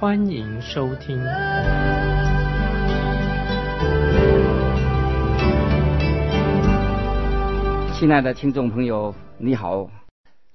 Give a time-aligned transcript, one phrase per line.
[0.00, 1.22] 欢迎收听。
[7.92, 9.90] 亲爱的听众朋友，你好，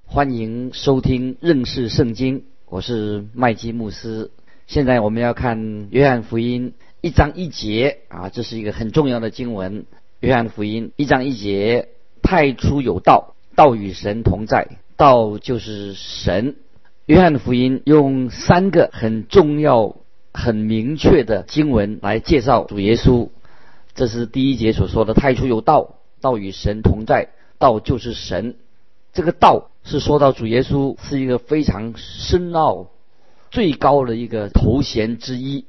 [0.03, 4.31] 欢迎收听认识圣经，我是麦基牧师。
[4.65, 9.85] 现在我们要看约翰福音一章一节啊，这是一个很重要的经文。
[10.21, 11.89] 约翰福音一章一节，
[12.23, 16.55] 太初有道，道与神同在，道就是神。
[17.05, 19.97] 约翰福音用三个很重要、
[20.33, 23.29] 很明确的经文来介绍主耶稣。
[23.93, 28.55] 这是第一节所说的：太初有道，道与神同在，道就是神。
[29.13, 32.87] 这个道是说到主耶稣是一个非常深奥、
[33.51, 35.65] 最高的一个头衔之一。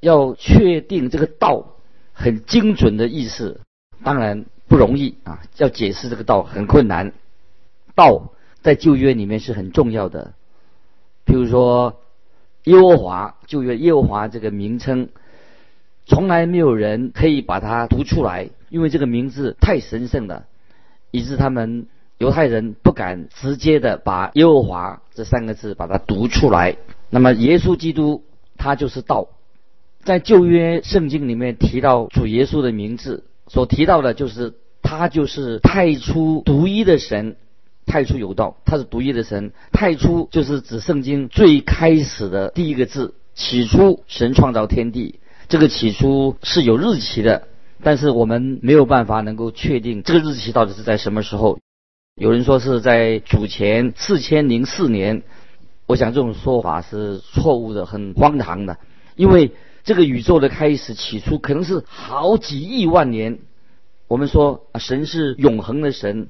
[0.00, 1.74] 要确定这个道。
[2.20, 3.60] 很精准的意思，
[4.02, 5.40] 当然不容易啊！
[5.58, 7.12] 要解释这个道很困难。
[7.94, 10.34] 道在旧约里面是很重要的，
[11.28, 12.00] 比如说
[12.64, 15.10] 耶和华旧约耶和华这个名称，
[16.06, 20.46] 从来没有人可以把它读出来，因为这个名字太神圣了，
[21.10, 26.76] 以致他们犹太人不敢直接的把耶和华这三个字把它读出来。
[27.10, 28.24] 那么耶稣基督
[28.56, 29.28] 他就是道。
[30.04, 37.36] 在旧约圣经里面提到主耶稣的名字，所提到的就是他就是太初独一的神，
[37.88, 39.50] 太初有道，他是独一的神。
[39.72, 45.18] 太初就是指圣经最开始的第一个字，起初神创造天地，
[45.48, 47.48] 这个起初是有日期的，
[47.82, 51.58] 但是我们没有办法能够确定这个日期到底是在什么时候。
[52.14, 55.24] 有人说是在主前四千零四年，
[55.86, 58.78] 我想这种说法是错误的，很荒唐的，
[59.16, 59.50] 因为。
[59.84, 63.38] 这个宇宙的开始起初可能是好几亿万年。
[64.06, 66.28] 我们说啊，神是永恒的神，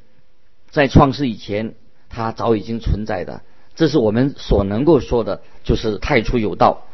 [0.71, 1.75] 在创世以前，
[2.09, 3.43] 他早已经存在的。
[3.75, 6.87] 这是我们所能够说的，就是太初有道。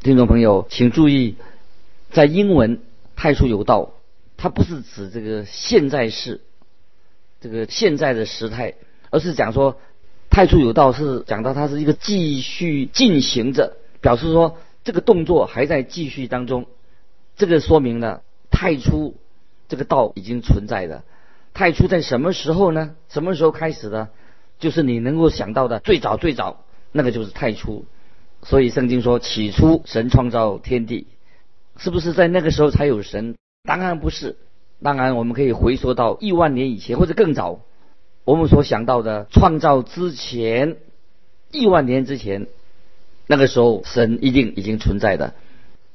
[0.00, 1.36] 听众朋友，请注意，
[2.10, 2.80] 在英文
[3.16, 3.94] “太初有道”，
[4.36, 6.40] 它不是指这个现在式，
[7.40, 8.74] 这个现在的时态，
[9.10, 9.78] 而是讲说
[10.30, 14.56] “太初有道”是讲到它是一个继续进行着，表示说。
[14.84, 16.66] 这个动作还在继续当中，
[17.36, 19.14] 这个说明了太初
[19.68, 21.04] 这个道已经存在的。
[21.54, 22.94] 太初在什么时候呢？
[23.08, 24.08] 什么时候开始的？
[24.58, 27.84] 就是你能够想到的最早最早那个就是太初。
[28.42, 31.06] 所以圣经说起初神创造天地，
[31.76, 33.36] 是不是在那个时候才有神？
[33.64, 34.36] 当然不是。
[34.82, 37.60] 当然我们可以回溯到亿万年以前或者更早，
[38.24, 40.76] 我们所想到的创造之前
[41.50, 42.48] 亿万年之前。
[43.28, 45.34] 那个时候，神一定已经存在的。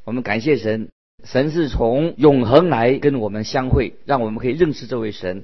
[0.06, 0.88] 我们感谢神，
[1.23, 5.44] 神是从永恒来跟我们相会，让我们可以认识这位神。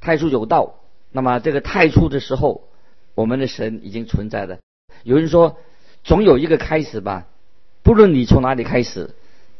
[0.00, 0.74] 太初有道，
[1.12, 2.68] 那么这个太初的时候，
[3.14, 4.58] 我们的神已经存在了。
[5.02, 5.56] 有人说，
[6.04, 7.26] 总有一个开始吧，
[7.82, 9.10] 不论你从哪里开始，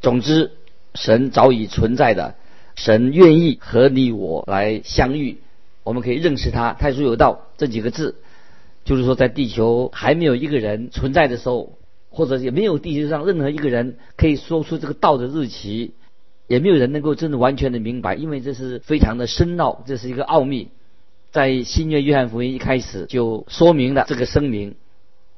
[0.01, 0.53] 总之
[0.95, 2.35] 神早已存在的。
[2.77, 5.39] 神愿意和你我来相遇，
[5.83, 6.73] 我们可以认识他。
[6.73, 8.17] 太初有道这几个字。
[8.85, 11.79] 就是说，在地球还没有一个人存在的时候，
[12.15, 15.93] 或者也没有地球上任何一个人可以说出这个道的日期，
[16.47, 20.69] 也没有人能够真的完全的明白，因为这是非常的深奥，这是一个奥秘。
[21.33, 24.77] 在新约约翰福音一开始就说明了这个声明，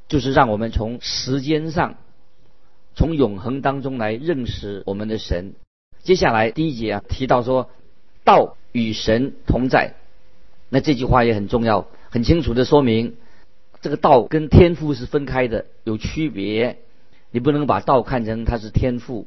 [0.08, 1.94] 就是让我们从时间上，
[2.94, 5.54] 从永恒当中来认识我们的神。
[6.02, 7.70] 接下来第一节啊提到说，
[8.24, 9.94] 道与神同在，
[10.68, 13.14] 那这句话也很重要，很清楚的说明。
[13.80, 16.78] 这个道跟天赋是分开的，有区别。
[17.30, 19.26] 你不能把道看成它是天赋，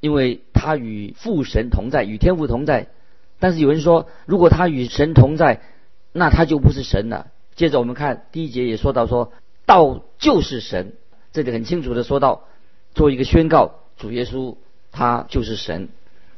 [0.00, 2.88] 因为它与父神同在，与天赋同在。
[3.38, 5.60] 但是有人说，如果他与神同在，
[6.12, 7.26] 那他就不是神了。
[7.56, 9.32] 接着我们看第一节也说到说，
[9.66, 10.92] 道就是神，
[11.32, 12.44] 这里很清楚的说到，
[12.94, 14.54] 做一个宣告，主耶稣
[14.92, 15.88] 他就是神，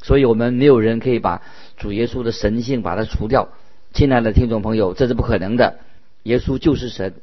[0.00, 1.42] 所以我们没有人可以把
[1.76, 3.50] 主耶稣的神性把它除掉。
[3.92, 5.80] 亲爱的听众朋友，这是不可能的，
[6.22, 7.14] 耶稣就是神。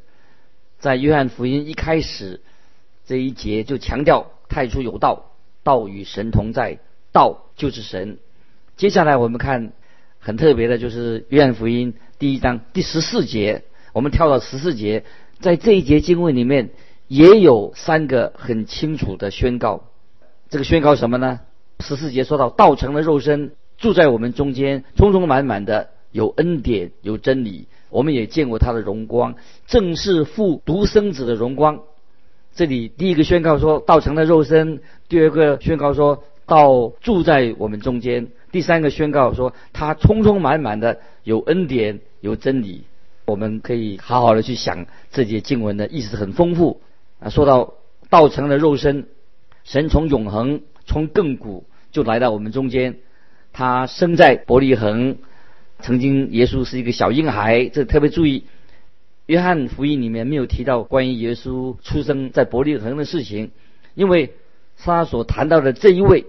[0.82, 2.42] 在约翰福音一开始
[3.06, 5.32] 这一节就强调太初有道，
[5.64, 6.80] 道与神同在，
[7.12, 8.18] 道就是神。
[8.78, 9.74] 接下来我们看
[10.20, 13.64] 很特别的，就是约翰福音第一章第十四节，
[13.94, 15.06] 我们跳到十四节，
[15.40, 16.72] 在这一节经文里面
[17.08, 19.84] 也有三个很清楚的宣告。
[20.50, 21.42] 这个宣告什么呢？
[21.80, 27.68] 十四节说到，道成了肉身，住在我们中间，充充满满的有恩典，有真理。
[27.90, 29.36] 我们也见过他的荣光，
[29.68, 31.82] 正是父独生子的荣光。
[32.56, 42.84] 这里第一个宣告说道成了肉身，第二个宣告说道住在我们中间，第三个宣告说他充充满满的有恩典，有真理。
[43.26, 46.82] 我们可以好好的去想这节经文的意思很丰富
[47.20, 47.30] 啊。
[47.30, 47.74] 说到
[48.10, 49.08] 道成了肉身，
[49.66, 53.00] 神从永恒从亘古就来到我们中间，
[53.52, 55.18] 他生在伯利恒。
[55.82, 58.46] 曾经耶稣是一个小婴孩，这特别注意。
[59.28, 63.52] 约翰福音里面没有提到关于耶稣出生在伯利恒的事情，
[63.96, 64.34] 因为
[64.78, 66.26] 他所谈到的这一位，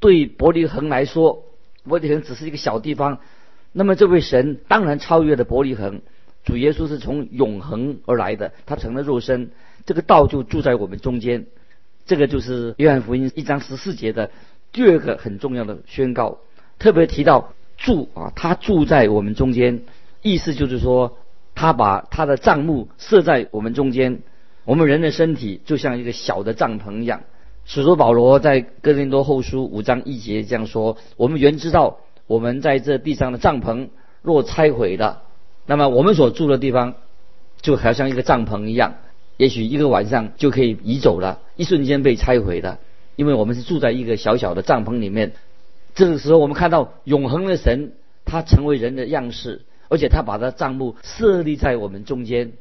[0.00, 1.44] 对伯利恒来说，
[1.84, 3.18] 伯利恒只是一个小地方。
[3.72, 6.00] 那么这位神当然超越了伯利恒。
[6.44, 9.50] 主耶稣是从永恒而来的，他成了肉身，
[9.86, 11.46] 这个道就住在我们中间。
[12.04, 14.30] 这个就是约翰福音一章十四节的
[14.72, 16.38] 第二个很重要的宣告，
[16.78, 17.54] 特别提到。
[17.76, 19.82] 住啊，他住在我们中间，
[20.22, 21.16] 意思就是说，
[21.54, 24.20] 他把他的帐幕设在我们中间。
[24.64, 27.20] 我们人的身体就像一个小的帐篷一样。
[27.66, 33.88] 使徒保罗在哥林多后书五章一节这样说：我们原知道，我们在这地上的帐篷
[34.22, 35.22] 若拆毁了，
[35.66, 36.94] 那么我们所住的地方
[37.60, 38.94] 就好像一个帐篷一样，
[39.36, 42.78] 也许一个晚上就可以移走了，一瞬间被拆毁的，
[43.16, 45.32] 因为我们是住在一个小小的帐篷里面。
[45.94, 47.92] 这个时候，我们看到永恒的神，
[48.24, 52.52] 他成为人的样式，而且他把他账目设立在我们中间。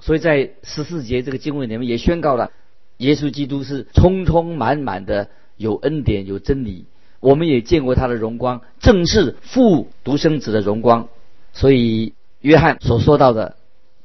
[0.00, 2.50] 所以在十四节这个经文里面也宣告了，
[2.98, 6.84] 耶稣基督是充充满满的有恩典有真理。
[7.20, 11.08] 我们也见过他的荣光，正是父独生子的荣光。
[11.54, 13.56] 所以约翰所说到的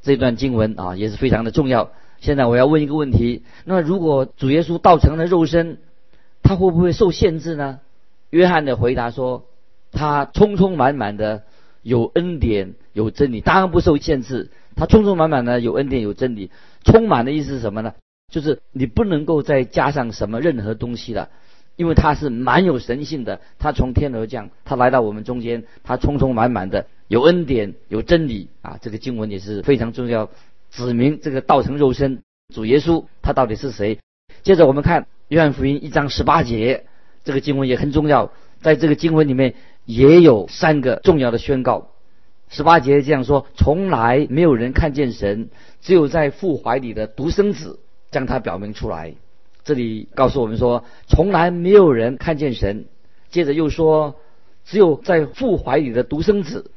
[0.02, 1.92] 这段经文啊，也是非常的重要。
[2.22, 5.80] 现在我要问一个问题：那如果主耶稣道成了肉身，
[6.44, 7.82] 他会不会受限制呢？
[8.30, 9.46] 约翰的回答说
[9.92, 11.44] ：“他充充满满的
[11.82, 14.52] 有恩典有真理，当然不受限制。
[14.76, 16.52] 他充充满满的有恩典有真理，
[16.86, 17.94] 充满的意思是什么呢？
[18.32, 21.30] 就是你不能够再加上什么任何东西了，
[21.76, 23.42] 因为他是蛮有神性的。
[23.58, 28.78] 他从天而降，他来到我们中间，他充充满满的有恩典有真理啊！
[28.82, 30.30] 这个经文也是非常重要，
[30.70, 32.22] 指明这个道成肉身
[32.54, 33.98] 主耶稣他到底是谁。
[34.44, 36.86] 接着我们看约翰福音一章十八节。”
[37.24, 38.32] 这个经文也很重要，
[38.62, 39.56] 在这个经文里面
[39.86, 41.90] 也有三个重要的宣告。
[42.50, 45.50] 十八节这样说：从来没有人看见神，
[45.82, 47.80] 只有在父怀里的独生子
[48.10, 49.14] 将他表明出来。
[49.64, 52.86] 这里告诉我们说，从来没有人看见神。
[53.30, 54.16] 接着又说，
[54.66, 56.72] 只有在父怀里的独生子。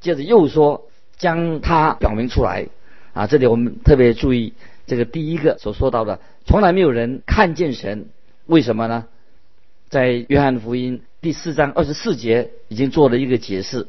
[0.00, 2.66] 接着又说，将他表明出来。
[3.12, 4.54] 啊，这里我们特别注意
[4.86, 8.08] 这个第一个所说到的，从来没有人看见神，
[8.46, 9.06] 为什么呢？
[9.88, 13.86] 在约翰福音第四章二十四节已经做了一个解释，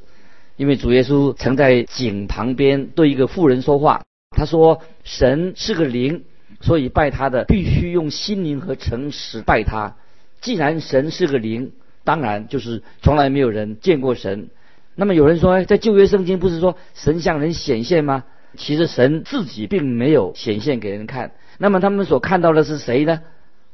[0.55, 6.23] 因为主耶稣曾在井旁边对一个妇人说话，他说：“神是个灵，
[6.61, 9.95] 所以拜他的必须用心灵和诚实拜他。
[10.39, 11.71] 既然神是个灵，
[12.03, 14.49] 当然就是从来没有人见过神。
[14.93, 18.23] 那么有人说，在旧约圣经不是说神向人显现吗？
[18.55, 21.31] 其实神自己并没有显现给人看。
[21.57, 23.21] 那么他们所看到的是谁呢？”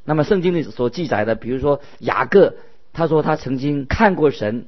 [0.04, 2.56] 那么圣经里所记载的，比如说雅各，
[2.92, 4.66] 他说他曾经看过神，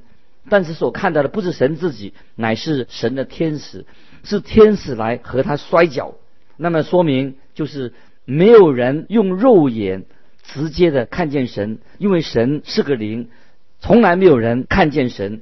[0.49, 3.85] 但是所看到的不是神自己，乃是神的天使，
[4.23, 6.15] 是天使来和他摔跤。
[6.55, 7.93] 那么说明就是
[8.25, 10.05] 没有人用肉眼
[10.41, 13.29] 直接的看见神，因为神是个灵，
[13.79, 15.41] 从来没有人看见神。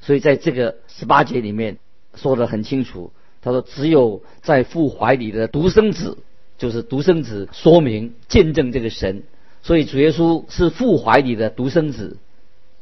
[0.00, 1.78] 所以在这个十八节里面
[2.14, 3.12] 说的很清楚，
[3.42, 6.18] 他说只有在父怀里的独生子，
[6.58, 9.22] 就是独生子说明见证这个神。
[9.66, 12.18] 所以主耶稣是父怀里的独生子，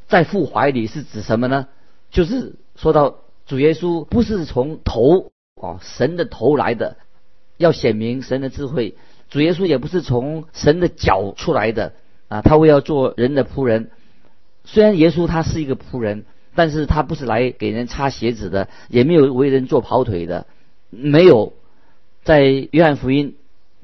[0.06, 1.66] 在父怀里是指什么呢？
[2.10, 6.98] 就是说到主耶稣不是从头哦神的头来的，
[7.56, 8.96] 要显明神的智慧。
[9.30, 11.94] 主耶稣也不是从神的脚出来的
[12.28, 13.90] 啊，他为要做人的仆人。
[14.66, 20.46] 虽然耶稣他是一个仆人，但是他不是来给人擦鞋子的，也没有为人做跑腿的，
[20.90, 21.54] 没有。
[22.24, 23.36] 在约翰福音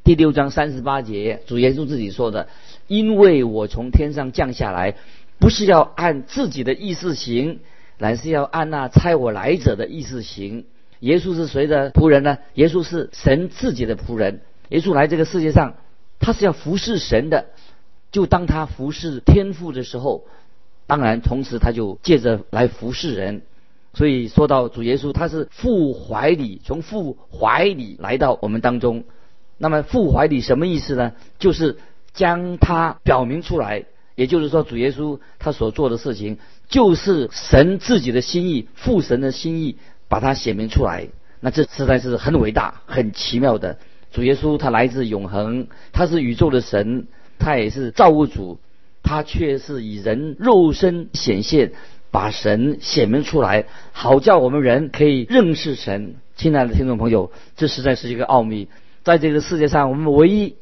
[0.04, 2.49] 第六章三十八节，主耶稣自己说的。
[2.91, 4.97] 因为我从天上降下来，
[5.39, 7.61] 不是要按自己的意思行，
[7.99, 10.65] 乃是要按那差我来者的意思行。
[10.99, 12.39] 耶稣是谁的仆人呢？
[12.55, 14.41] 耶稣是神自己的仆人。
[14.71, 15.75] 耶稣来这个世界上，
[16.19, 17.47] 他是要服侍神的。
[18.11, 20.25] 就当他服侍天父的时候，
[20.89, 23.43] 当然同时他就借着来服侍人。
[23.95, 29.05] 所以说到主耶稣，他是父怀里从父怀里来到我们当中。
[29.59, 31.13] 那么父怀里什么意思呢？
[31.39, 31.79] 就是。
[32.12, 36.38] 将他表明出来，也就是说，主耶稣他所做的事情，
[36.69, 39.76] 就是神自己的心意，父神的心意，
[40.09, 41.09] 把它显明出来。
[41.40, 43.79] 那这实在是很伟大、很奇妙的。
[44.12, 47.07] 主耶稣他来自永恒，他是宇宙的神，
[47.38, 48.59] 他也是造物主，
[49.02, 51.73] 他却是以人肉身显现，
[52.11, 56.17] 把神显明出来，好叫我们人可以认识神。
[56.37, 58.69] 亲爱的听众朋友，这实在是一个奥秘。
[59.02, 60.57] 在这个世界上，我们唯一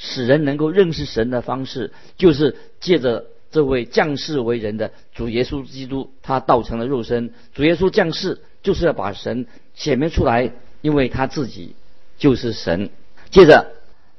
[0.00, 7.32] 使人能够认识神的方式，就是借着这位降世为人的主耶稣基督，他道成了肉身。
[7.52, 10.52] 主耶稣降世，就是要把神显明出来，
[10.82, 11.74] 因为他自己
[12.16, 12.90] 就是神。
[13.30, 13.72] 接着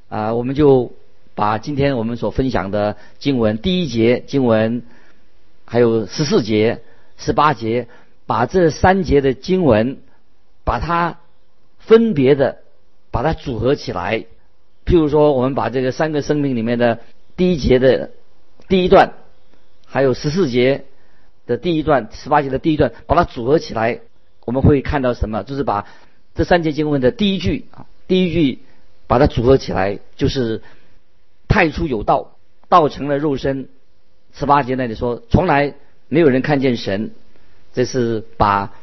[0.09, 0.91] 啊，我们就
[1.33, 4.83] 把今天我们所分享的经文第一节经文，
[5.63, 6.81] 还有十四节、
[7.17, 7.87] 十八节，
[8.25, 9.99] 把这三节的经文，
[10.65, 11.19] 把它
[11.79, 12.59] 分别的。
[13.11, 14.25] 把它组合起来，
[14.89, 16.97] 譬如说，我们把这个三个生命里面的
[17.37, 18.09] 第一节的
[18.67, 19.13] 第一段，
[19.85, 20.85] 还有十四节
[21.45, 23.99] 的第一段、十八节的第一段，把它组合起来，
[24.45, 25.43] 我们会看到什么？
[25.43, 25.85] 就是把
[26.33, 28.63] 这三节经文的第一句啊，第一句
[29.05, 30.63] 把它组合起来，就是
[31.47, 32.31] 太初有道，
[32.67, 33.69] 道成了肉身。
[34.33, 35.75] 十八节那里说，从来
[36.07, 37.11] 没有人看见神，
[37.75, 38.73] 这是把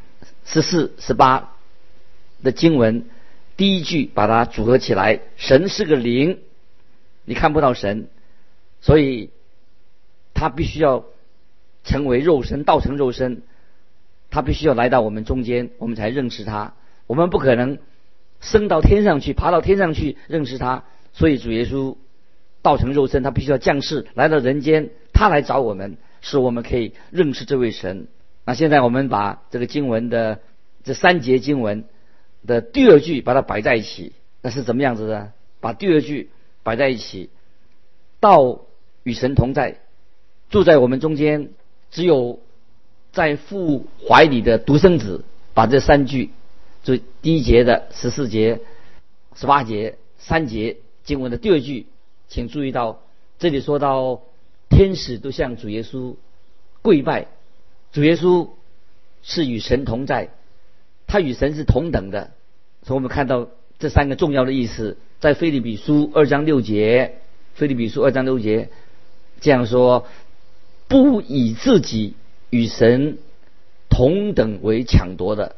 [0.44, 1.50] 十四、十八
[2.44, 3.06] 的经文。
[3.56, 6.40] 第一句把它组合起来，神是个灵，
[7.24, 8.08] 你看不到神，
[8.82, 9.30] 所以
[10.34, 11.06] 他必须要
[11.82, 13.40] 成为肉身，道成肉身，
[14.30, 16.74] 他必须要来到我们中间，我们才认识他。
[17.06, 17.78] 我们不可能
[18.42, 20.84] 升到天上去，爬到天上去认识他。
[21.14, 21.96] 所以主耶稣
[22.60, 28.06] 道成肉身，他必须要降世来到人间，他来找我们，使我们可以认识这位神。
[28.44, 30.40] 那现在我们把这个经文的
[30.84, 31.84] 这三节经文。
[32.46, 35.32] 的第二句把它摆在一起，那是怎么样子的？
[35.60, 36.30] 把第二句
[36.62, 37.28] 摆在一起，
[38.20, 38.60] 道
[39.02, 39.78] 与神同在，
[40.48, 41.50] 住在我们中间，
[41.90, 42.40] 只有
[43.12, 45.24] 在父怀里的独生子。
[45.54, 46.32] 把这三句，
[46.84, 48.60] 就第一节的十四节、
[49.34, 51.86] 十八节三节经文的第二句，
[52.28, 53.00] 请注意到
[53.38, 54.20] 这里说到
[54.68, 56.16] 天使都向主耶稣
[56.82, 57.28] 跪拜，
[57.90, 58.50] 主耶稣
[59.22, 60.28] 是与神同在，
[61.06, 62.32] 他与神是同等的。
[62.86, 63.48] 所以我们看到
[63.80, 67.16] 这三个重要的意思，在菲利比书二章六节，
[67.54, 68.68] 菲利比书二章六节
[69.40, 70.06] 这样说：
[70.86, 72.14] 不以自己
[72.48, 73.18] 与神
[73.90, 75.56] 同等为抢夺的，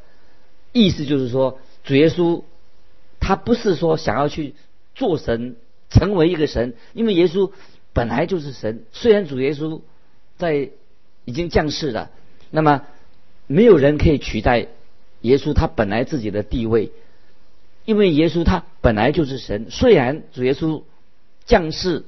[0.72, 2.44] 意思就是说，主耶稣
[3.20, 4.54] 他不是说想要去
[4.94, 5.56] 做神，
[5.90, 7.52] 成为一个神，因为耶稣
[7.92, 8.84] 本来就是神。
[8.92, 9.82] 虽然主耶稣
[10.38, 10.70] 在
[11.26, 12.10] 已经降世了，
[12.50, 12.86] 那么
[13.46, 14.68] 没有人可以取代
[15.20, 16.90] 耶稣他本来自己的地位。
[17.88, 20.82] 因为耶稣他本来就是神，虽然主耶稣
[21.46, 22.04] 降世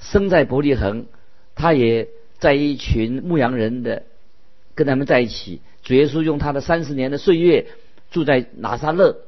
[0.00, 1.06] 生在伯利恒，
[1.54, 2.08] 他也
[2.40, 4.02] 在一群牧羊人的
[4.74, 5.60] 跟他们在一起。
[5.84, 7.68] 主耶稣用他的三十年的岁月
[8.10, 9.18] 住在拿撒勒，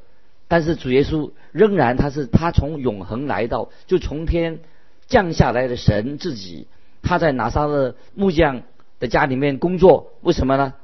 [0.48, 4.58] 但是主耶稣仍然他是他从永恒来到，就从天
[5.06, 6.66] 降下来的神自己，
[7.02, 8.64] 他在拿撒勒木匠
[8.98, 10.74] 的家里面工作，为什么呢？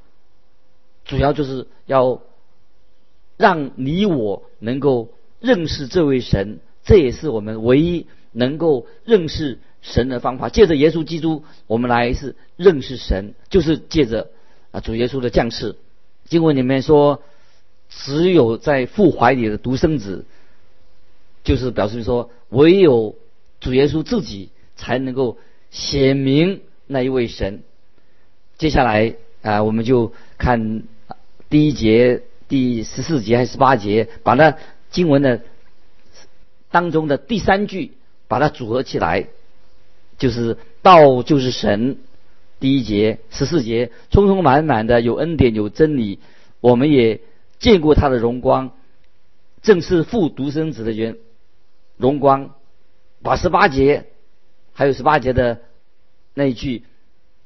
[1.05, 2.23] 主要就是要。
[3.43, 5.09] 让你我能够
[5.41, 10.49] 认识这位神，这也是我们唯一能够认识神的方法。
[10.49, 14.31] 借着耶稣基督，我们来是认识神，就是借着
[14.71, 15.75] 啊主耶稣的降世。
[16.27, 17.21] 经文里面说，
[17.89, 20.25] 只有在父怀里的独生子，
[21.43, 23.17] 就是表示说，唯有
[23.59, 25.37] 主耶稣自己才能够
[25.73, 27.65] 显明那一位神。
[28.57, 30.85] 接下来啊，我们就看
[31.51, 32.23] 第一节。
[32.53, 34.59] 第十四节还是十八节，把那
[34.91, 35.41] 经文的
[36.71, 37.93] 当中的第三句
[38.29, 39.29] 把它组合起来，
[40.19, 41.97] 就是道就是神。
[42.61, 46.19] 第一节十四节，充充满满的有恩典有真理，
[46.61, 47.23] 我们也
[47.59, 48.73] 见过他的荣光，
[49.63, 51.17] 正是父独生子的原
[51.97, 52.51] 荣光。
[53.23, 54.05] 把十八节
[54.75, 55.63] 还有十八节的
[56.35, 56.85] 那一句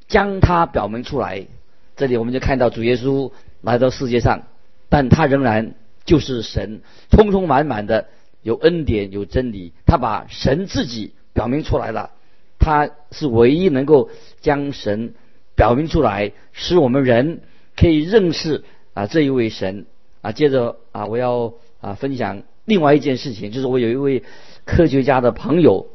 [0.09, 1.47] 将它表明出来，
[1.95, 4.43] 这里我们就看到主耶稣来到世界上。
[4.89, 5.75] 但他仍然
[6.05, 8.07] 就是神，充充满满的
[8.43, 12.13] 有恩典有真理，他把神自己表明出来了，
[12.61, 14.09] 他是唯一能够
[14.41, 15.15] 将神
[15.57, 17.41] 表明出来，使我们人
[17.77, 18.63] 可以认识
[18.95, 19.87] 啊这一位神
[20.23, 20.31] 啊。
[20.31, 24.23] 接着啊，我要啊分享另外一件事情，就是我有一位
[24.65, 25.89] 科学家的朋友，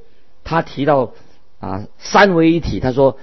[0.43, 1.13] 他提到
[1.59, 3.17] 啊三位一体，他说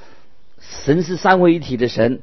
[0.58, 2.22] 神是三位一体的神，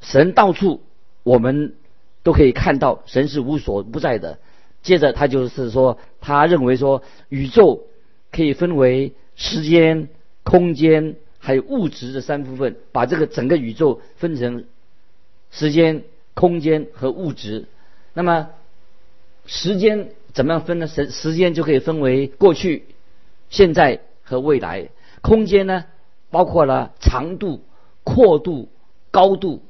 [0.00, 0.82] 神到处
[1.24, 1.74] 我们。
[2.22, 4.38] 都可以看到神是无所不在的。
[4.82, 7.84] 接着他就是说，他认为说宇宙
[8.32, 10.08] 可以分为时间、
[10.42, 14.64] 空间、还有物质这三部分，把这个整个宇宙分成
[15.50, 17.66] 时间、空间和物质。
[18.14, 18.48] 那么
[19.46, 20.86] 时间怎么样分呢？
[20.86, 22.84] 时时间就可以分为过去、
[23.50, 24.88] 现在和未来。
[25.20, 25.84] 空间呢，
[26.30, 27.62] 包括了长度、
[28.04, 28.68] 阔度、
[29.10, 29.62] 高度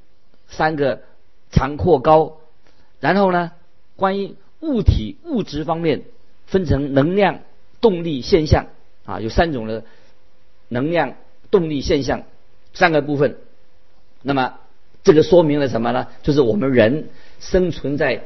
[0.48, 1.02] 三个
[1.50, 2.36] 长、阔、高。
[3.00, 3.52] 然后呢，
[3.96, 6.02] 关于物体物质方面，
[6.46, 7.40] 分成能量、
[7.80, 8.66] 动力、现象
[9.06, 9.84] 啊，有三种的
[10.68, 11.14] 能量、
[11.50, 12.24] 动力、现象
[12.74, 13.38] 三个部分。
[14.22, 14.58] 那么
[15.02, 16.08] 这个说明了什么呢？
[16.22, 17.08] 就是我们人
[17.40, 18.22] 生存在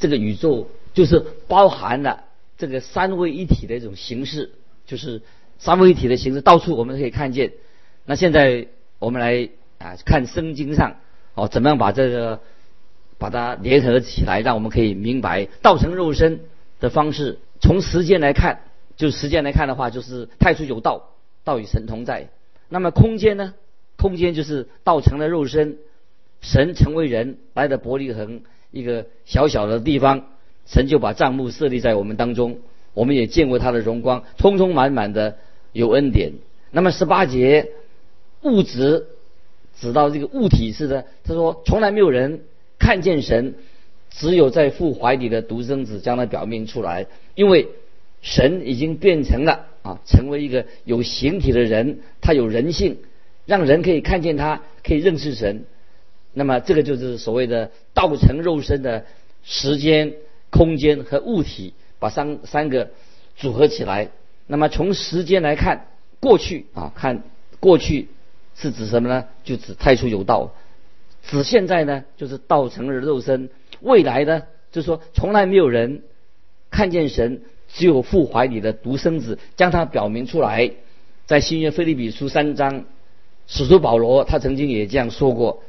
[0.00, 2.24] 这个宇宙，就是包含了
[2.58, 4.50] 这个三位一体的一种形式，
[4.86, 5.22] 就是
[5.60, 7.52] 三位一体的形式，到处我们可以看见。
[8.04, 8.66] 那现在
[8.98, 10.96] 我们来啊看圣经上
[11.34, 12.40] 哦，怎么样把这个。
[13.18, 16.40] 把它联合起来，让我们可以明白道成肉身
[16.80, 17.38] 的方式。
[17.60, 18.60] 从时间来看，
[18.96, 21.08] 就时间来看的话，就是太初有道，
[21.42, 22.28] 道与神同在。
[22.68, 23.54] 那么空间呢？
[23.96, 25.78] 空间就是道成了肉身，
[26.42, 30.26] 神成为人来的伯利恒一个小小的地方，
[30.66, 32.58] 神就把帐幕设立在我们当中，
[32.92, 35.38] 我们也见过他的荣光，充充满满的
[35.72, 36.32] 有恩典。
[36.70, 37.70] 那么十八节
[38.42, 39.06] 物质
[39.80, 42.42] 指到这个物体似的，他说从来没有人。
[42.78, 43.54] 看见神，
[44.10, 47.68] 只有在父怀里的独生子将它表明出来，因为
[48.22, 52.98] 神已经变成了啊，成为一个有形体的人，他有人性，
[53.44, 55.64] 让人可以看见他，可以认识神。
[56.32, 59.06] 那么这个就是所谓的道成肉身的
[59.44, 60.14] 时间、
[60.50, 62.90] 空间和物体，把三三个
[63.36, 64.10] 组合起来。
[64.46, 65.86] 那么从时间来看，
[66.20, 67.22] 过去啊，看
[67.58, 68.08] 过去
[68.54, 69.24] 是指什么呢？
[69.44, 70.52] 就指太初有道。
[71.28, 73.48] 指现在呢，就是道成了肉身；
[73.80, 76.02] 未来呢，就是说从来没有人
[76.70, 80.70] 看见神，只有父怀里的独生子将他表明出来。
[81.26, 82.84] 在新约菲利比书三章，
[83.48, 85.62] 使徒保罗他曾经也这样说过，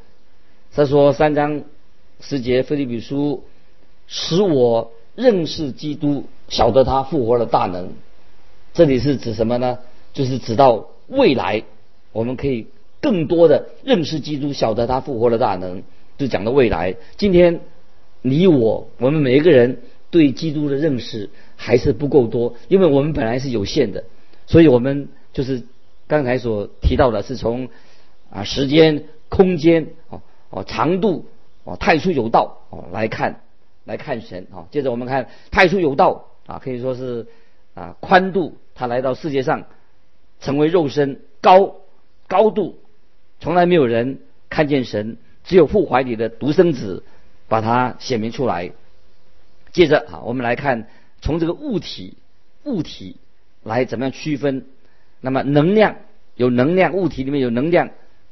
[0.72, 1.64] 他说三章
[2.20, 3.44] 十节菲利比书
[4.06, 7.94] 使我认识基督，晓得他复活的大能。
[8.74, 9.80] 这里是指什么呢？
[10.14, 11.64] 就是指到未来，
[12.12, 12.68] 我们可以。
[13.02, 15.84] 更多的认识基督，晓得他复活的大能，
[16.18, 16.96] 就讲的未来。
[17.18, 17.62] 今天
[18.22, 24.04] 你我我们每一个人对基督的认识还是不够多，因为我们本来是有限的，
[24.48, 25.64] 所以我们就是
[26.08, 27.70] 刚才所提到的，是从
[28.32, 31.26] 啊时间、空间、哦哦长度、
[31.64, 33.42] 哦太初有道哦来看
[33.86, 34.66] 来看神啊。
[34.72, 37.28] 接着我们看太初有道啊，可以说是
[37.76, 39.66] 啊宽度，他来到世界上
[40.40, 41.76] 成为肉身高
[42.28, 42.80] 高度。
[43.40, 44.20] 从来没有人
[44.50, 47.04] 看见神，只有父怀里的独生子
[47.48, 48.72] 把它显明出来。
[49.72, 50.88] 接着啊，我们来看
[51.22, 52.18] 从这个物体
[52.64, 53.18] 物体
[53.64, 54.66] 来怎么样区分。
[55.22, 55.98] 那么能量
[56.36, 57.90] 有能量，物体里面有能量，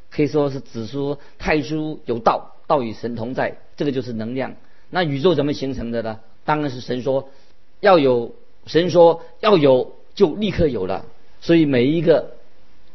[0.10, 4.56] 可以说是指出太初有道，道与神同在，这个就是能量。
[4.90, 6.20] 那宇宙怎么形成的呢？
[6.46, 7.30] 当然是神说
[7.80, 11.06] 要有，神说要有就立刻有了。
[11.42, 12.35] 所以每一个。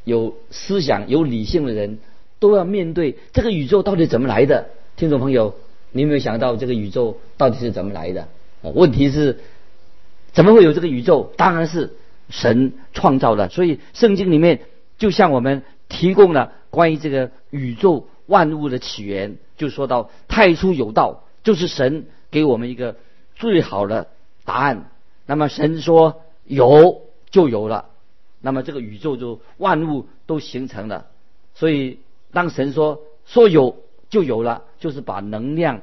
[0.04, 1.98] 有思想、有理性的人，
[2.38, 4.68] 都要面对这个宇宙到底怎么来的。
[4.96, 5.54] 听众朋友，
[5.92, 8.28] 你有没有想到这个宇宙到底是怎么来的？
[8.62, 9.38] 问题是，
[10.32, 11.32] 怎么会有这个宇宙？
[11.36, 11.94] 当然是
[12.28, 13.48] 神创造的。
[13.48, 14.60] 所以圣经里面
[14.98, 22.96] 就向我们提供了关于这个宇宙万物的起源，就说到太初有道，就是神给我们一个
[23.36, 24.08] 最好的
[24.44, 24.90] 答案。
[25.26, 27.89] 那么神说有就有了。
[28.40, 31.09] 那么这个宇宙就万物都形成了，
[31.55, 31.98] 所以
[32.33, 33.76] 当神说说有
[34.09, 35.83] 就有了，就是把能量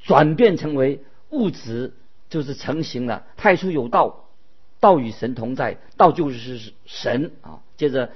[0.00, 1.92] 转变成为物质，
[2.30, 3.24] 就是成型了。
[3.36, 4.28] 太初有道，
[4.80, 7.60] 道与神同在，道就是神啊。
[7.76, 8.10] 接着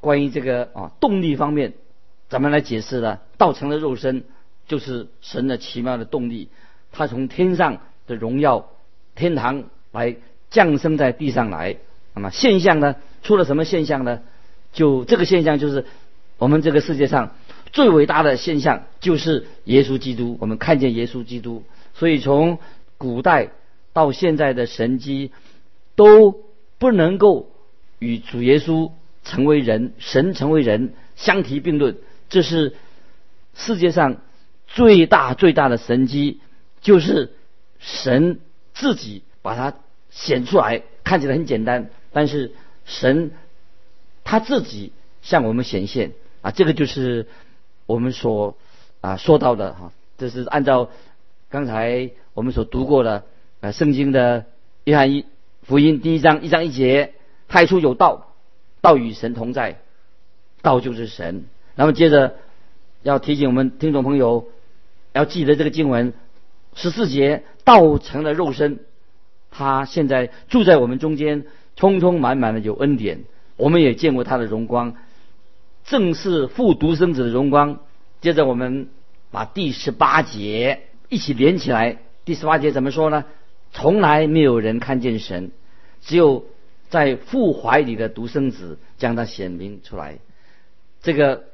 [0.00, 1.74] 关于这个啊动力方面，
[2.28, 3.18] 咱们来解释呢？
[3.36, 4.24] 道成了肉身，
[4.68, 6.48] 就是神的奇妙的动力，
[6.92, 8.68] 他从天上的荣耀
[9.14, 10.16] 天堂来
[10.48, 11.76] 降生在地上来。
[12.20, 12.96] 那么现象呢？
[13.22, 14.20] 出了什么现象呢？
[14.74, 15.86] 就这个现象，就是
[16.36, 17.34] 我们这个世界上
[17.72, 20.36] 最伟大的现象，就是耶稣基督。
[20.38, 22.58] 我们看见耶稣基督，所以从
[22.98, 23.52] 古代
[23.94, 25.32] 到现在的神迹，
[25.96, 26.44] 都
[26.76, 27.50] 不能够
[27.98, 28.90] 与主耶稣
[29.24, 31.96] 成为人、神成为人相提并论。
[32.28, 32.74] 这是
[33.54, 34.18] 世界上
[34.66, 36.40] 最大最大的神迹，
[36.82, 37.32] 就是
[37.78, 38.40] 神
[38.74, 39.74] 自己把它
[40.10, 41.88] 显出来，看起来很简单。
[42.12, 42.52] 但是
[42.84, 43.30] 神
[44.24, 44.92] 他自己
[45.22, 47.26] 向我们显现啊，这个就是
[47.86, 48.56] 我们所
[49.00, 50.90] 啊说到的哈，这是按照
[51.48, 53.24] 刚才我们所读过的
[53.60, 54.46] 啊圣经的
[54.84, 55.26] 约翰一
[55.62, 57.14] 福音第一章一章一节，
[57.48, 58.34] 太初有道，
[58.80, 59.80] 道与神同在，
[60.62, 61.44] 道就是神。
[61.74, 62.36] 那么接着
[63.02, 64.48] 要提醒我们听众朋友，
[65.12, 66.12] 要记得这个经文
[66.74, 68.80] 十四节，道成了肉身，
[69.50, 71.44] 他现在住在我们中间，
[71.80, 73.24] 充充满满的有恩典。
[73.56, 74.94] 我们也见过他的荣光，
[75.84, 77.80] 正是复独生子的荣光。
[78.20, 78.88] 接着我们
[79.30, 81.98] 把第十八节一起连起来。
[82.24, 83.24] 第十八节怎么说呢？
[83.72, 85.52] 从来没有人看见神，
[86.00, 86.44] 只有
[86.88, 90.18] 在父怀里的独生子将他显明出来。
[91.02, 91.44] 这个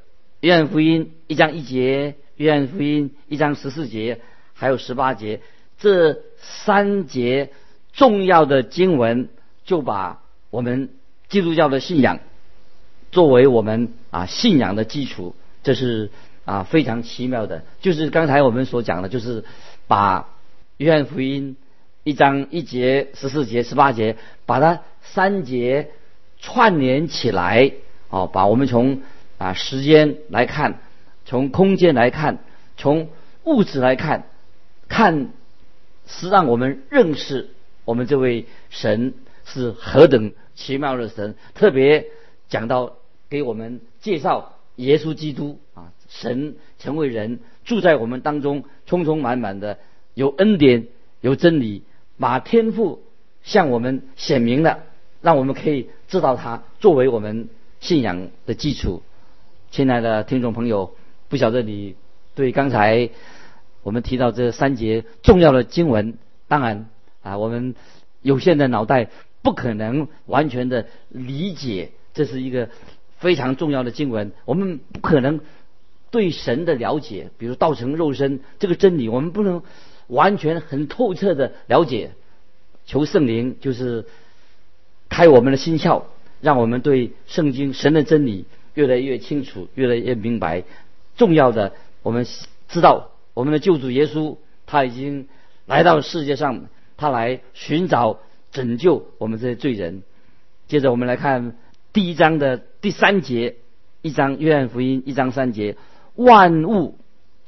[0.41, 4.19] 约翰福音一章一节，约翰福音一章十四节，
[4.53, 5.41] 还有十八节，
[5.79, 7.51] 这三节
[7.93, 9.29] 重要的经文，
[9.67, 10.89] 就把我们
[11.29, 12.17] 基督教的信仰
[13.11, 14.75] 作为我们啊信仰。
[14.75, 15.35] 的基础。
[15.61, 16.09] 这是
[16.45, 19.43] 啊非常奇妙的，就是刚才我们所讲的，就是
[19.85, 20.29] 把
[20.77, 21.55] 约翰福音。
[22.03, 25.91] 一章一节十四节十八节，把它三节
[26.39, 27.73] 串联起来，
[28.07, 29.01] 哦，把我们从
[29.37, 30.79] 啊时间来看，
[31.25, 32.37] 从空间来看，
[32.77, 33.09] 从
[33.43, 34.23] 物质来看，
[34.87, 35.33] 看
[36.05, 37.49] 是让我们认识
[37.83, 39.13] 我们这位神
[39.47, 41.35] 是何等奇妙的神。
[41.55, 42.05] 特别
[42.49, 42.97] 讲到
[43.29, 49.79] 给我们介绍耶稣基督啊，神成为人住在我们当中，充充满满的
[50.13, 50.87] 有恩典
[51.21, 51.83] 有真理。
[52.19, 53.03] 把天赋
[53.43, 54.79] 向我们显明了，
[55.21, 57.47] 让我们可以知道它作为我们
[57.79, 59.03] 信仰的基础。
[59.69, 60.95] 亲爱的听众朋友，
[61.29, 61.95] 不晓得你
[62.33, 63.11] 对刚才
[63.83, 66.89] 我们提到这三节重要的经文，当然
[67.21, 67.75] 啊，我们
[68.23, 69.11] 有限的脑袋
[69.47, 72.67] 不可能完全的理解，这是一个
[73.19, 74.33] 非常重要的经文。
[74.43, 75.39] 我们不可能
[76.11, 79.63] 对神的了解，比如道成肉身这个真理，我们不能。
[80.09, 82.11] 完全很透彻的了解，
[82.85, 84.05] 求圣灵就是
[85.09, 86.03] 开我们的心窍，
[86.39, 90.63] 让我们对圣经神的真理越来越清楚，越来越明白。
[91.17, 92.25] 重要的，我们
[92.69, 95.27] 知道我们的救主耶稣他已经
[95.65, 98.19] 来到世界上，他来寻找
[98.51, 100.03] 拯救我们这些罪人。
[100.67, 101.55] 接着我们来看
[101.93, 103.55] 第一章的第三节，
[104.01, 105.77] 一章约翰福音一章三节，
[106.15, 106.97] 万物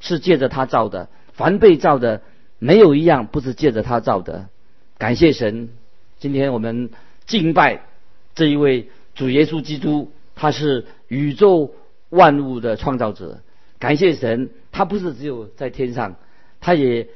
[0.00, 2.22] 是借着他造的，凡被造的。
[2.62, 4.50] 没有一样不是借着他造的，
[4.98, 5.70] 感谢神！
[6.18, 6.90] 今天我们
[7.24, 7.86] 敬拜
[8.34, 11.74] 这一位主耶稣基督，他是宇宙
[12.10, 13.40] 万物的创造者。
[13.78, 16.16] 感谢神，他不是只有在天上，
[16.60, 17.08] 他也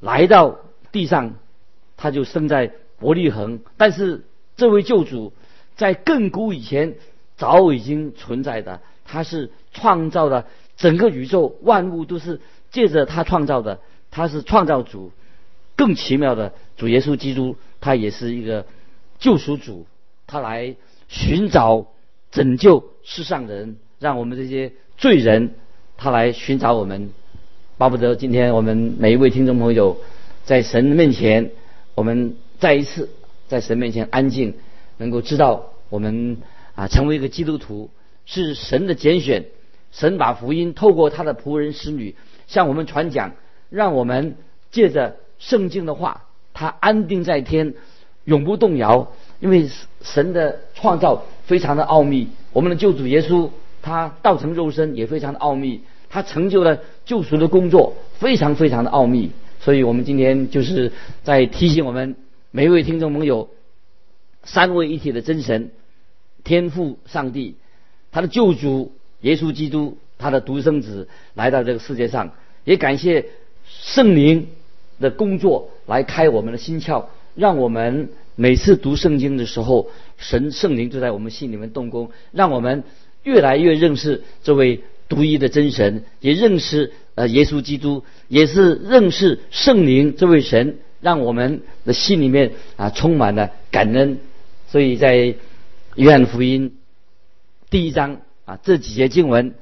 [0.00, 0.58] 来到
[0.92, 1.36] 地上，
[1.96, 3.60] 他就生在伯利恒。
[3.76, 4.24] 但是
[4.56, 5.32] 这位救主
[5.76, 6.94] 在亘古以前
[7.36, 13.78] 早已经存在的，他是创造的整个宇宙万物都是借着他创造的。
[14.10, 15.12] 他是创造主，
[15.76, 18.64] 更奇妙的主耶稣基督，他也是一个
[19.18, 19.86] 救赎主，
[20.26, 20.76] 他来
[21.08, 21.88] 寻找
[22.30, 25.54] 拯救世上人，让我们这些罪人，
[25.98, 27.10] 他来寻找我们。
[27.76, 29.98] 巴不得今天我们每一位听众朋友，
[30.44, 31.50] 在神面前，
[31.94, 33.08] 我们再一次
[33.48, 34.54] 在神面前安静，
[34.96, 36.38] 能够知道我们
[36.74, 37.90] 啊成为一个基督徒
[38.26, 39.46] 是神的拣选，
[39.92, 42.14] 神把福音透过他的仆人使女
[42.46, 43.32] 向我们传讲。
[43.70, 44.36] 让我们
[44.70, 47.74] 借着圣经的话，他安定在天，
[48.24, 49.12] 永不动摇。
[49.40, 49.68] 因为
[50.02, 53.50] 神的创造非常的奥秘，我们的救主耶稣
[53.82, 59.30] 他道成肉身也非常的奥秘，他成就了救赎的工作非常非常的奥秘。
[59.60, 60.90] 所以我们今天就是
[61.22, 62.16] 在提醒我们
[62.50, 63.50] 每一位听众朋友，
[64.42, 65.70] 三位一体的真神，
[66.44, 67.56] 天父上帝，
[68.10, 72.32] 他的救主耶稣基督，他的独生子来到这个世界上，
[72.64, 73.26] 也感谢。
[73.70, 74.46] 圣灵
[74.98, 82.82] 的工作来开我们的心窍，让我们每次读圣经的时候，神圣灵就在我们心里面动工，让我们
[83.24, 94.20] 越来越认识这位独一的真神，也认识呃耶稣基督，也是认识圣灵这位神，让我们的心里面啊充满了感恩。
[94.68, 95.34] 所以在
[95.94, 96.76] 约翰福音
[97.70, 99.54] 第一章啊这几节经文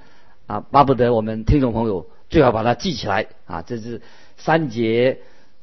[0.47, 2.07] 啊，巴不得我们听众朋友。
[2.29, 3.63] 最好把它记起来啊！
[3.63, 4.03] 这是
[4.37, 5.21] 三节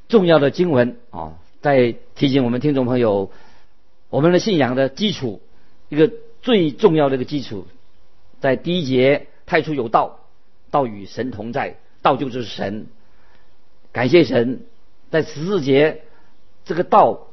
[0.08, 3.30] 重要的经文啊，在提醒我们听众朋友，
[4.08, 5.42] 我们的信仰的基础，
[5.90, 6.10] 一个
[6.40, 7.66] 最重要的一个基础，
[8.40, 10.20] 在第一节太初有道，
[10.70, 12.86] 道与神同在，道就是神。
[13.92, 14.62] 感谢神，
[15.14, 16.02] 在十四节
[16.64, 17.28] 这个道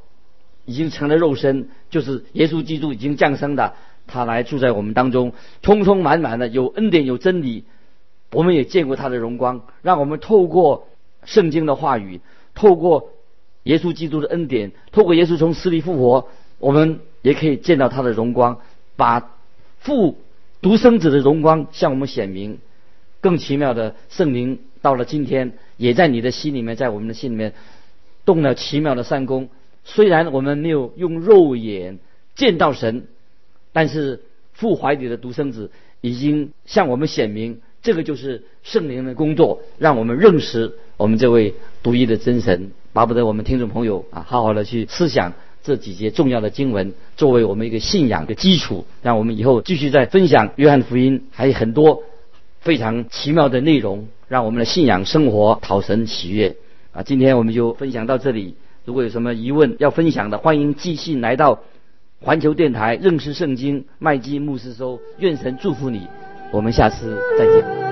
[0.66, 3.74] 已经成了肉身，就是耶稣基督已经降生的，
[4.06, 7.64] 他来住在我们当中，充充满满的有恩典有真理。
[8.30, 10.86] 我们也见过他的荣光，让我们透过
[11.24, 12.20] 圣经的话语，
[12.54, 13.10] 透过
[13.64, 16.28] 耶稣基督的恩典，透过耶稣从死里复活，
[16.60, 18.60] 我们也可以见到他的荣光，
[18.94, 19.32] 把
[19.80, 20.16] 父
[20.60, 22.60] 独生子的荣光向我们显明。
[23.20, 27.54] 更奇妙的，圣灵到了今天，也在你的心里面，在我们的心里面
[28.24, 29.48] 动了奇妙的三功。
[29.84, 31.98] 虽然我们没有用肉眼
[32.34, 33.06] 见到神，
[33.72, 34.20] 但是
[34.52, 42.72] 父怀里的独生子已经向我们显明，这个就是圣灵的工作，让我们认识我们这位独一的真神。
[42.92, 52.02] 巴不得我们听众朋友啊，好好的去思想这几节重要的经文，作为我们一个信仰的基础，让我们以后继续再分享约翰福音，还有很多
[52.62, 56.56] 非常奇妙的内容，让我们的信仰生活讨神喜悦
[56.92, 57.02] 啊！
[57.02, 58.54] 今天我们就分享到这里。
[58.84, 61.60] 如果有什么疑问要分享的，欢迎继续来到
[62.20, 65.00] 环球电台认识圣经麦基牧师说。
[65.18, 66.06] 愿神祝福你，
[66.52, 67.91] 我们下次再见。